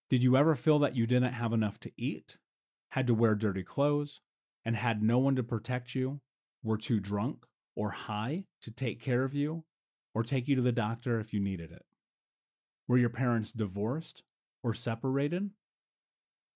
Did 0.09 0.23
you 0.23 0.37
ever 0.37 0.57
feel 0.57 0.79
that 0.81 0.97
you 0.97 1.07
didn't 1.07 1.35
have 1.35 1.53
enough 1.53 1.79
to 1.81 1.93
eat, 1.97 2.39
had 2.93 3.07
to 3.07 3.15
wear 3.15 3.35
dirty 3.35 3.63
clothes, 3.63 4.21
and 4.65 4.75
had 4.75 5.03
no 5.03 5.19
one 5.19 5.37
to 5.37 5.43
protect 5.43 5.95
you, 5.95 6.21
were 6.63 6.77
too 6.79 6.99
drunk 6.99 7.45
or 7.77 7.91
high 7.91 8.45
to 8.63 8.71
take 8.71 9.01
care 9.01 9.23
of 9.23 9.35
you 9.35 9.65
or 10.15 10.23
take 10.23 10.49
you 10.49 10.57
to 10.57 10.63
the 10.63 10.73
doctor 10.73 11.21
if 11.21 11.33
you 11.33 11.41
needed 11.41 11.71
it? 11.71 11.85
Were 12.89 12.99
your 12.99 13.11
parents 13.11 13.53
divorced 13.53 14.25
or 14.63 14.75
separated? 14.75 15.51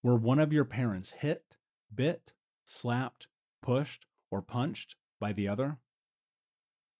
Were 0.02 0.16
one 0.16 0.38
of 0.38 0.52
your 0.52 0.64
parents 0.64 1.12
hit, 1.12 1.56
bit, 1.94 2.32
slapped, 2.64 3.28
pushed, 3.62 4.06
or 4.30 4.42
punched 4.42 4.96
by 5.20 5.32
the 5.32 5.46
other? 5.46 5.78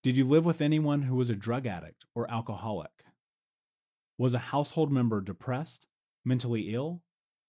Did 0.05 0.17
you 0.17 0.25
live 0.25 0.45
with 0.45 0.61
anyone 0.61 1.01
who 1.01 1.15
was 1.15 1.31
a 1.31 1.35
drug 1.35 1.65
addict 1.65 2.05
or 2.13 2.29
alcoholic? 2.29 3.05
Was 4.19 4.35
a 4.35 4.53
household 4.53 4.91
member 4.91 5.19
depressed, 5.19 5.87
mentally 6.23 6.75
ill, 6.75 7.01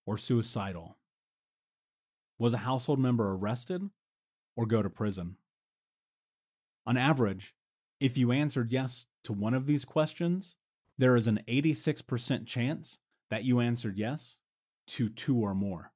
or 0.06 0.16
suicidal? 0.16 0.96
Was 2.38 2.54
a 2.54 2.64
household 2.64 2.98
member 2.98 3.30
arrested 3.30 3.90
or 4.56 4.64
go 4.64 4.82
to 4.82 4.88
prison? 4.88 5.36
On 6.86 6.96
average, 6.96 7.54
if 8.00 8.16
you 8.16 8.32
answered 8.32 8.72
yes 8.72 9.04
to 9.24 9.34
one 9.34 9.52
of 9.52 9.66
these 9.66 9.84
questions, 9.84 10.56
there 10.96 11.14
is 11.14 11.26
an 11.26 11.42
86% 11.46 12.46
chance 12.46 12.98
that 13.28 13.44
you 13.44 13.60
answered 13.60 13.98
yes 13.98 14.38
to 14.86 15.10
two 15.10 15.36
or 15.36 15.54
more. 15.54 15.92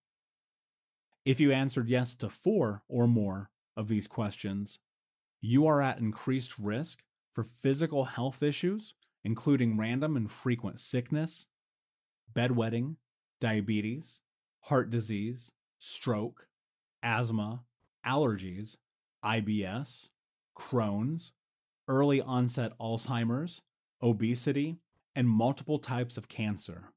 If 1.25 1.41
you 1.41 1.53
answered 1.53 1.89
yes 1.89 2.15
to 2.17 2.29
four 2.29 2.83
or 2.87 3.09
more 3.09 3.49
of 3.79 3.89
these 3.89 4.07
questions, 4.07 4.79
you 5.41 5.67
are 5.67 5.81
at 5.81 5.99
increased 5.99 6.59
risk 6.59 7.03
for 7.33 7.43
physical 7.43 8.05
health 8.05 8.43
issues, 8.43 8.95
including 9.25 9.79
random 9.79 10.17
and 10.17 10.31
frequent 10.31 10.79
sickness, 10.79 11.47
bedwetting, 12.33 12.97
diabetes, 13.41 14.21
heart 14.65 14.91
disease, 14.91 15.53
stroke, 15.79 16.47
asthma, 17.03 17.65
allergies, 18.07 18.77
IBS, 19.25 20.11
Crohn's, 20.59 21.33
early 21.89 22.21
onset 22.21 22.73
Alzheimer's, 22.79 23.63
obesity, 24.03 24.79
and 25.17 25.29
multiple 25.29 25.79
types 25.79 26.17
of 26.17 26.29
cancer. 26.29 26.93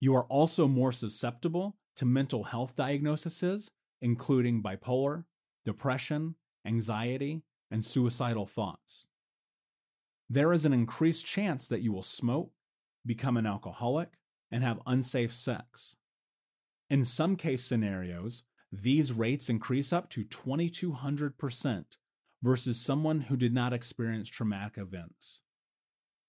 You 0.00 0.14
are 0.16 0.24
also 0.24 0.66
more 0.66 0.92
susceptible 0.92 1.76
to 1.96 2.04
mental 2.04 2.44
health 2.44 2.74
diagnoses, 2.74 3.70
including 4.00 4.62
bipolar, 4.62 5.24
depression, 5.64 6.34
anxiety, 6.64 7.42
and 7.70 7.84
suicidal 7.84 8.46
thoughts. 8.46 9.06
There 10.28 10.52
is 10.52 10.64
an 10.64 10.72
increased 10.72 11.26
chance 11.26 11.66
that 11.66 11.82
you 11.82 11.92
will 11.92 12.02
smoke, 12.02 12.52
become 13.04 13.36
an 13.36 13.46
alcoholic, 13.46 14.10
and 14.50 14.62
have 14.62 14.80
unsafe 14.86 15.32
sex. 15.32 15.96
In 16.88 17.04
some 17.04 17.36
case 17.36 17.64
scenarios, 17.64 18.42
these 18.70 19.12
rates 19.12 19.48
increase 19.48 19.92
up 19.92 20.08
to 20.10 20.24
2200% 20.24 21.84
versus 22.42 22.80
someone 22.80 23.22
who 23.22 23.36
did 23.36 23.52
not 23.54 23.72
experience 23.72 24.28
traumatic 24.28 24.76
events. 24.78 25.42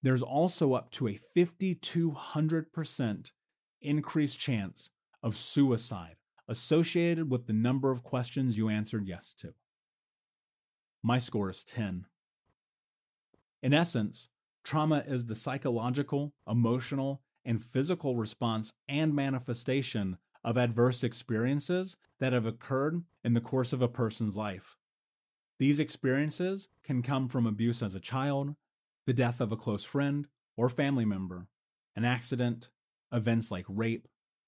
There's 0.01 0.21
also 0.21 0.73
up 0.73 0.91
to 0.91 1.07
a 1.07 1.19
5200% 1.35 3.31
increased 3.81 4.39
chance 4.39 4.89
of 5.21 5.35
suicide 5.37 6.15
associated 6.47 7.29
with 7.31 7.47
the 7.47 7.53
number 7.53 7.89
of 7.91 8.03
questions 8.03 8.57
you 8.57 8.67
answered 8.69 9.07
yes 9.07 9.33
to. 9.37 9.53
My 11.05 11.19
score 11.19 11.50
is 11.50 11.65
10. 11.65 12.05
In 13.62 13.74
essence, 13.74 14.29
trauma 14.63 15.03
is 15.05 15.25
the 15.25 15.36
psychological, 15.36 16.33
emotional, 16.50 17.22
and 17.43 17.62
physical 17.62 18.15
response 18.15 18.72
and 18.88 19.13
manifestation 19.13 20.17
of 20.45 20.57
adverse 20.57 21.03
experiences 21.03 21.98
that 22.22 22.31
have 22.31 22.45
occurred 22.45 23.03
in 23.22 23.33
the 23.33 23.41
course 23.41 23.74
of 23.74 23.81
a 23.81 23.89
person's 23.89 24.38
life. 24.38 24.77
These 25.60 25.79
experiences 25.79 26.69
can 26.83 27.01
come 27.01 27.27
from 27.27 27.45
abuse 27.45 27.83
as 27.83 27.95
a 27.95 28.00
child, 28.00 28.55
the 29.05 29.13
death 29.13 29.41
of 29.41 29.51
a 29.51 29.57
close 29.57 29.83
friend 29.83 30.27
or 30.55 30.69
family 30.69 31.05
member, 31.05 31.48
an 31.98 32.05
accident, 32.05 32.69
events 33.12 33.51
like 33.51 33.65
rape, 33.67 34.07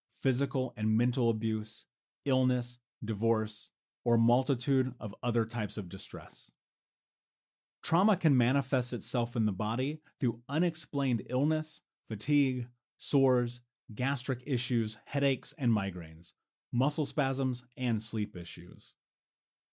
physical 0.09 0.73
and 0.77 0.97
mental 0.97 1.29
abuse, 1.29 1.85
illness, 2.23 2.79
divorce, 3.03 3.71
or 4.05 4.17
multitude 4.17 4.93
of 4.99 5.13
other 5.21 5.45
types 5.45 5.77
of 5.77 5.89
distress. 5.89 6.51
Trauma 7.83 8.15
can 8.15 8.37
manifest 8.37 8.93
itself 8.93 9.35
in 9.35 9.45
the 9.45 9.51
body 9.51 9.99
through 10.19 10.41
unexplained 10.47 11.23
illness, 11.29 11.81
fatigue, 12.07 12.67
sores, 12.97 13.61
gastric 13.93 14.41
issues, 14.45 14.97
headaches, 15.05 15.53
and 15.57 15.71
migraines, 15.71 16.33
muscle 16.71 17.05
spasms, 17.05 17.63
and 17.77 18.01
sleep 18.01 18.35
issues. 18.35 18.93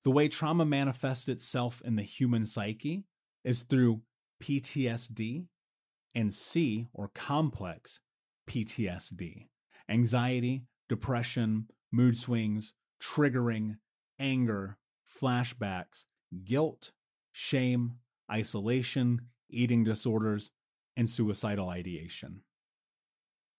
The 0.05 0.11
way 0.11 0.29
trauma 0.29 0.65
manifests 0.65 1.29
itself 1.29 1.81
in 1.85 1.97
the 1.97 2.03
human 2.03 2.45
psyche 2.45 3.05
is 3.45 3.62
through 3.62 4.03
PTSD 4.43 5.47
and 6.15 6.35
C, 6.35 6.89
or 6.93 7.09
complex 7.15 8.01
PTSD, 8.49 9.47
anxiety, 9.89 10.67
depression, 10.89 11.69
mood 11.91 12.19
swings, 12.19 12.75
triggering, 13.01 13.77
anger, 14.23 14.79
flashbacks, 15.21 16.05
guilt, 16.45 16.93
shame, 17.33 17.97
isolation, 18.31 19.23
eating 19.50 19.85
disorders, 19.85 20.50
and 20.97 21.11
suicidal 21.11 21.69
ideation. 21.69 22.43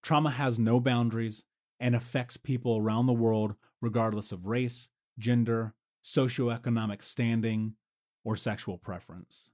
Trauma 0.01 0.31
has 0.31 0.57
no 0.57 0.79
boundaries 0.79 1.43
and 1.79 1.95
affects 1.95 2.37
people 2.37 2.77
around 2.77 3.05
the 3.05 3.13
world 3.13 3.55
regardless 3.81 4.31
of 4.31 4.47
race, 4.47 4.89
gender, 5.19 5.73
socioeconomic 6.03 7.01
standing, 7.03 7.75
or 8.23 8.35
sexual 8.35 8.77
preference. 8.77 9.51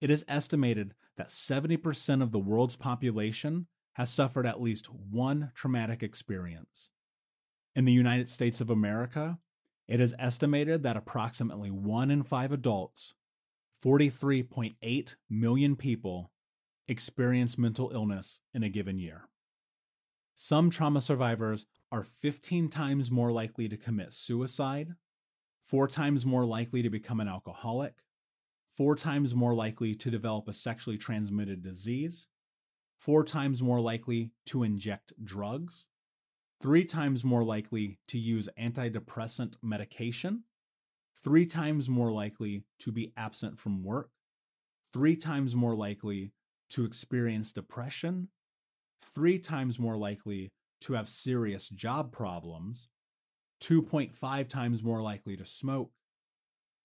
It 0.00 0.10
is 0.10 0.24
estimated 0.28 0.94
that 1.16 1.28
70% 1.28 2.22
of 2.22 2.32
the 2.32 2.38
world's 2.38 2.76
population 2.76 3.66
has 3.94 4.10
suffered 4.10 4.46
at 4.46 4.60
least 4.60 4.86
one 4.86 5.50
traumatic 5.54 6.02
experience. 6.02 6.90
In 7.74 7.84
the 7.84 7.92
United 7.92 8.28
States 8.28 8.60
of 8.60 8.70
America, 8.70 9.38
it 9.88 10.00
is 10.00 10.14
estimated 10.18 10.82
that 10.82 10.96
approximately 10.96 11.70
1 11.70 12.10
in 12.10 12.22
5 12.22 12.52
adults, 12.52 13.14
43.8 13.82 15.16
million 15.30 15.76
people, 15.76 16.30
experience 16.86 17.56
mental 17.56 17.90
illness 17.92 18.40
in 18.52 18.62
a 18.62 18.68
given 18.68 18.98
year. 18.98 19.28
Some 20.34 20.70
trauma 20.70 21.00
survivors 21.00 21.66
are 21.90 22.02
15 22.02 22.68
times 22.68 23.10
more 23.10 23.32
likely 23.32 23.68
to 23.68 23.76
commit 23.76 24.12
suicide, 24.12 24.94
four 25.58 25.88
times 25.88 26.26
more 26.26 26.44
likely 26.44 26.82
to 26.82 26.90
become 26.90 27.18
an 27.18 27.28
alcoholic, 27.28 27.94
four 28.66 28.94
times 28.94 29.34
more 29.34 29.54
likely 29.54 29.94
to 29.94 30.10
develop 30.10 30.48
a 30.48 30.52
sexually 30.52 30.98
transmitted 30.98 31.62
disease, 31.62 32.28
four 32.96 33.24
times 33.24 33.62
more 33.62 33.80
likely 33.80 34.32
to 34.46 34.62
inject 34.62 35.12
drugs, 35.24 35.86
three 36.60 36.84
times 36.84 37.24
more 37.24 37.44
likely 37.44 37.98
to 38.08 38.18
use 38.18 38.48
antidepressant 38.58 39.54
medication, 39.62 40.44
three 41.16 41.46
times 41.46 41.88
more 41.88 42.10
likely 42.10 42.64
to 42.80 42.90
be 42.92 43.12
absent 43.16 43.58
from 43.58 43.84
work, 43.84 44.10
three 44.92 45.16
times 45.16 45.54
more 45.54 45.76
likely 45.76 46.32
to 46.70 46.84
experience 46.84 47.52
depression, 47.52 48.28
three 49.02 49.38
times 49.38 49.78
more 49.78 49.96
likely 49.96 50.50
to 50.80 50.94
have 50.94 51.08
serious 51.08 51.68
job 51.68 52.12
problems, 52.12 52.88
2.5 53.62 54.48
times 54.48 54.82
more 54.82 55.02
likely 55.02 55.36
to 55.36 55.44
smoke, 55.44 55.90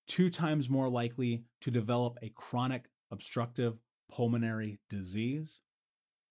two 0.08 0.30
times 0.30 0.70
more 0.70 0.90
likely 0.90 1.44
to 1.62 1.72
develop 1.72 2.18
a 2.22 2.30
chronic 2.30 2.90
obstructive 3.12 3.80
pulmonary 4.12 4.80
disease, 4.90 5.62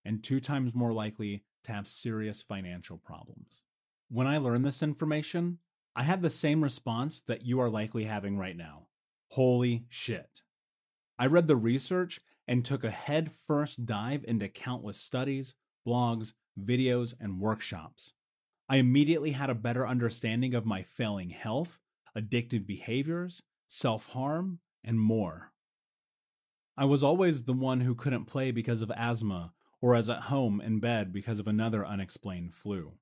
and 0.05 0.23
two 0.23 0.41
times 0.41 0.75
more 0.75 0.93
likely 0.93 1.45
to 1.65 1.73
have 1.73 1.87
serious 1.87 2.43
financial 2.43 2.99
problems. 2.99 3.63
When 4.09 4.27
I 4.27 4.39
learned 4.39 4.65
this 4.65 4.83
information, 4.83 5.59
I 5.95 6.05
had 6.05 6.23
the 6.23 6.31
same 6.31 6.63
response 6.63 7.21
that 7.23 7.45
you 7.45 7.61
are 7.61 7.71
likely 7.71 8.05
having 8.05 8.39
right 8.39 8.57
now. 8.57 8.89
Holy 9.31 9.85
shit. 9.89 10.43
I 11.19 11.27
read 11.27 11.47
the 11.47 11.57
research 11.57 12.21
and 12.49 12.65
took 12.65 12.85
a 12.85 12.91
head 12.91 13.31
first 13.33 13.87
dive 13.87 14.25
into 14.27 14.49
countless 14.49 14.99
studies, 14.99 15.55
blogs, 15.87 16.33
videos, 16.59 17.15
and 17.21 17.41
workshops. 17.41 18.13
I 18.69 18.77
immediately 18.77 19.33
had 19.33 19.51
a 19.51 19.55
better 19.55 19.87
understanding 19.87 20.55
of 20.55 20.67
my 20.67 20.83
failing 20.83 21.31
health, 21.31 21.79
addictive 22.17 22.67
behaviors, 22.67 23.43
self 23.67 24.09
harm, 24.09 24.61
and 24.83 24.99
more. 24.99 25.53
I 26.77 26.87
was 26.87 27.05
always 27.05 27.45
the 27.45 27.53
one 27.53 27.83
who 27.83 27.95
couldn't 27.95 28.25
play 28.25 28.51
because 28.51 28.83
of 28.83 28.91
asthma 28.97 29.53
or 29.83 29.95
as 29.97 30.09
at 30.09 30.23
home 30.23 30.61
in 30.61 30.79
bed 30.79 31.13
because 31.13 31.39
of 31.39 31.49
another 31.49 31.85
unexplained 31.85 32.55
flu. 32.55 32.93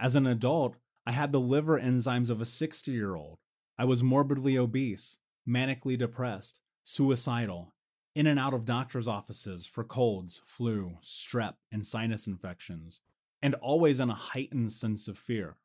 As 0.00 0.16
an 0.16 0.26
adult, 0.26 0.76
I 1.06 1.12
had 1.12 1.30
the 1.30 1.40
liver 1.40 1.78
enzymes 1.78 2.30
of 2.30 2.40
a 2.40 2.46
60 2.46 2.90
year 2.90 3.14
old. 3.14 3.38
I 3.78 3.84
was 3.84 4.02
morbidly 4.02 4.58
obese, 4.58 5.18
manically 5.48 5.96
depressed, 5.96 6.60
suicidal, 6.82 7.74
in 8.14 8.26
and 8.26 8.40
out 8.40 8.54
of 8.54 8.64
doctor's 8.64 9.06
offices 9.06 9.66
for 9.66 9.84
colds, 9.84 10.40
flu, 10.44 10.98
strep, 11.04 11.54
and 11.70 11.86
sinus 11.86 12.26
infections, 12.26 13.00
and 13.40 13.54
always 13.56 14.00
in 14.00 14.10
a 14.10 14.14
heightened 14.14 14.72
sense 14.72 15.06
of 15.06 15.16
fear. 15.16 15.58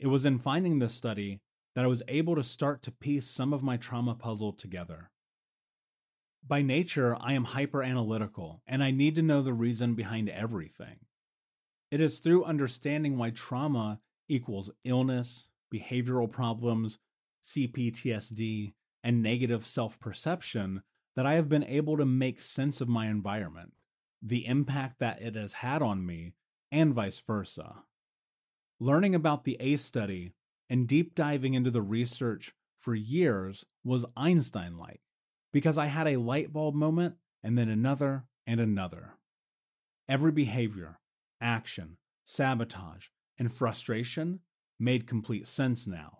It 0.00 0.08
was 0.08 0.26
in 0.26 0.38
finding 0.38 0.78
this 0.78 0.94
study 0.94 1.40
that 1.74 1.84
I 1.84 1.88
was 1.88 2.02
able 2.08 2.34
to 2.34 2.42
start 2.42 2.82
to 2.82 2.90
piece 2.90 3.26
some 3.26 3.52
of 3.52 3.62
my 3.62 3.76
trauma 3.76 4.14
puzzle 4.14 4.52
together. 4.52 5.10
By 6.46 6.60
nature, 6.60 7.16
I 7.20 7.32
am 7.32 7.44
hyper 7.44 7.82
analytical, 7.82 8.62
and 8.66 8.84
I 8.84 8.90
need 8.90 9.14
to 9.14 9.22
know 9.22 9.40
the 9.40 9.54
reason 9.54 9.94
behind 9.94 10.28
everything. 10.28 10.98
It 11.90 12.02
is 12.02 12.18
through 12.18 12.44
understanding 12.44 13.16
why 13.16 13.30
trauma 13.30 14.00
equals 14.28 14.70
illness, 14.84 15.48
behavioral 15.72 16.30
problems, 16.30 16.98
CPTSD, 17.42 18.74
and 19.02 19.22
negative 19.22 19.64
self 19.64 19.98
perception 19.98 20.82
that 21.16 21.24
I 21.24 21.34
have 21.34 21.48
been 21.48 21.64
able 21.64 21.96
to 21.96 22.04
make 22.04 22.42
sense 22.42 22.82
of 22.82 22.88
my 22.88 23.06
environment, 23.06 23.72
the 24.20 24.46
impact 24.46 24.98
that 24.98 25.22
it 25.22 25.36
has 25.36 25.54
had 25.54 25.80
on 25.80 26.04
me, 26.04 26.34
and 26.70 26.92
vice 26.92 27.20
versa. 27.20 27.84
Learning 28.78 29.14
about 29.14 29.44
the 29.44 29.56
ACE 29.60 29.82
study 29.82 30.34
and 30.68 30.86
deep 30.86 31.14
diving 31.14 31.54
into 31.54 31.70
the 31.70 31.82
research 31.82 32.52
for 32.76 32.94
years 32.94 33.64
was 33.82 34.04
Einstein 34.14 34.76
like 34.76 35.00
because 35.54 35.78
I 35.78 35.86
had 35.86 36.06
a 36.06 36.18
light 36.18 36.52
bulb 36.52 36.74
moment 36.74 37.14
and 37.42 37.56
then 37.56 37.70
another 37.70 38.24
and 38.46 38.60
another. 38.60 39.14
Every 40.06 40.32
behavior, 40.32 40.98
action, 41.40 41.96
sabotage, 42.24 43.06
and 43.38 43.50
frustration 43.50 44.40
made 44.78 45.06
complete 45.06 45.46
sense 45.46 45.86
now. 45.86 46.18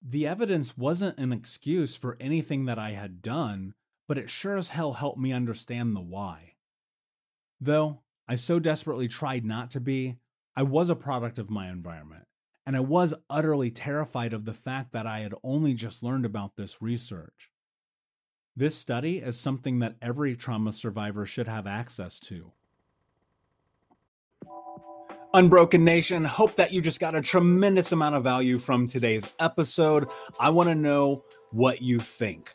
The 0.00 0.26
evidence 0.26 0.78
wasn't 0.78 1.18
an 1.18 1.32
excuse 1.32 1.96
for 1.96 2.16
anything 2.20 2.66
that 2.66 2.78
I 2.78 2.90
had 2.90 3.20
done 3.20 3.74
but 4.10 4.18
it 4.18 4.28
sure 4.28 4.56
as 4.56 4.70
hell 4.70 4.94
helped 4.94 5.20
me 5.20 5.32
understand 5.32 5.94
the 5.94 6.00
why. 6.00 6.54
Though 7.60 8.00
I 8.26 8.34
so 8.34 8.58
desperately 8.58 9.06
tried 9.06 9.44
not 9.44 9.70
to 9.70 9.80
be, 9.80 10.16
I 10.56 10.64
was 10.64 10.90
a 10.90 10.96
product 10.96 11.38
of 11.38 11.48
my 11.48 11.68
environment, 11.70 12.24
and 12.66 12.76
I 12.76 12.80
was 12.80 13.14
utterly 13.30 13.70
terrified 13.70 14.32
of 14.32 14.46
the 14.46 14.52
fact 14.52 14.90
that 14.90 15.06
I 15.06 15.20
had 15.20 15.34
only 15.44 15.74
just 15.74 16.02
learned 16.02 16.26
about 16.26 16.56
this 16.56 16.82
research. 16.82 17.49
This 18.60 18.74
study 18.74 19.20
is 19.20 19.40
something 19.40 19.78
that 19.78 19.96
every 20.02 20.36
trauma 20.36 20.74
survivor 20.74 21.24
should 21.24 21.48
have 21.48 21.66
access 21.66 22.20
to. 22.20 22.52
Unbroken 25.32 25.82
Nation, 25.82 26.26
hope 26.26 26.56
that 26.56 26.70
you 26.70 26.82
just 26.82 27.00
got 27.00 27.14
a 27.14 27.22
tremendous 27.22 27.92
amount 27.92 28.16
of 28.16 28.22
value 28.22 28.58
from 28.58 28.86
today's 28.86 29.24
episode. 29.38 30.08
I 30.38 30.50
want 30.50 30.68
to 30.68 30.74
know 30.74 31.24
what 31.52 31.80
you 31.80 32.00
think. 32.00 32.54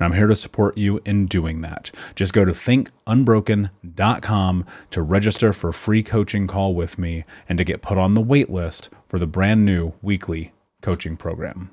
And 0.00 0.06
I'm 0.06 0.18
here 0.18 0.26
to 0.28 0.34
support 0.34 0.78
you 0.78 1.02
in 1.04 1.26
doing 1.26 1.60
that. 1.60 1.90
Just 2.14 2.32
go 2.32 2.46
to 2.46 2.52
thinkunbroken.com 2.52 4.64
to 4.90 5.02
register 5.02 5.52
for 5.52 5.68
a 5.68 5.74
free 5.74 6.02
coaching 6.02 6.46
call 6.46 6.74
with 6.74 6.98
me 6.98 7.24
and 7.46 7.58
to 7.58 7.64
get 7.64 7.82
put 7.82 7.98
on 7.98 8.14
the 8.14 8.22
wait 8.22 8.48
list 8.48 8.88
for 9.08 9.18
the 9.18 9.26
brand 9.26 9.66
new 9.66 9.92
weekly 10.00 10.54
coaching 10.80 11.18
program. 11.18 11.68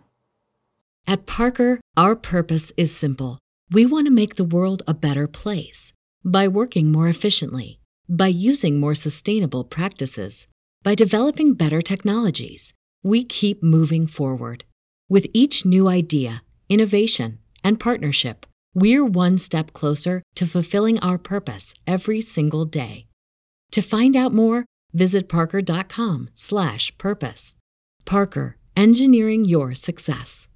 At 1.08 1.26
Parker, 1.26 1.80
our 1.96 2.18
purpose 2.18 2.74
is 2.76 2.94
simple. 2.94 3.40
We 3.72 3.86
want 3.86 4.08
to 4.08 4.12
make 4.12 4.36
the 4.36 4.44
world 4.44 4.84
a 4.86 4.94
better 4.94 5.28
place 5.28 5.94
by 6.26 6.50
working 6.50 6.92
more 6.92 7.08
efficiently, 7.08 7.80
by 8.10 8.28
using 8.28 8.78
more 8.78 8.96
sustainable 8.96 9.64
practices, 9.64 10.48
by 10.84 10.96
developing 10.96 11.54
better 11.54 11.82
technologies. 11.82 12.74
We 13.04 13.24
keep 13.24 13.64
moving 13.64 14.06
forward. 14.06 14.66
With 15.08 15.28
each 15.34 15.66
new 15.66 15.88
idea, 15.88 16.44
innovation, 16.68 17.40
and 17.64 17.80
partnership, 17.80 18.46
we're 18.74 19.06
one 19.06 19.38
step 19.38 19.72
closer 19.74 20.24
to 20.36 20.46
fulfilling 20.46 21.00
our 21.00 21.18
purpose 21.18 21.74
every 21.86 22.22
single 22.22 22.66
day. 22.66 23.08
To 23.72 23.82
find 23.82 24.16
out 24.16 24.34
more, 24.34 24.66
visit 24.94 25.28
parker.com/purpose. 25.30 27.54
Parker, 28.06 28.58
engineering 28.76 29.46
your 29.46 29.76
success. 29.76 30.48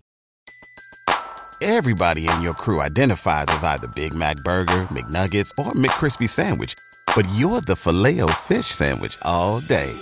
Everybody 1.61 2.27
in 2.27 2.41
your 2.41 2.55
crew 2.55 2.81
identifies 2.81 3.45
as 3.49 3.63
either 3.63 3.87
Big 3.89 4.15
Mac 4.15 4.37
burger, 4.37 4.87
McNuggets, 4.89 5.51
or 5.59 5.73
McCrispy 5.73 6.27
sandwich, 6.27 6.73
but 7.15 7.27
you're 7.35 7.61
the 7.61 7.75
Filet-O-Fish 7.75 8.65
sandwich 8.65 9.19
all 9.21 9.59
day. 9.59 9.95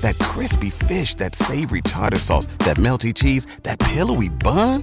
That 0.00 0.18
crispy 0.18 0.70
fish, 0.70 1.14
that 1.16 1.36
savory 1.36 1.82
tartar 1.82 2.18
sauce, 2.18 2.46
that 2.66 2.78
melty 2.78 3.14
cheese, 3.14 3.46
that 3.62 3.78
pillowy 3.78 4.28
bun? 4.28 4.82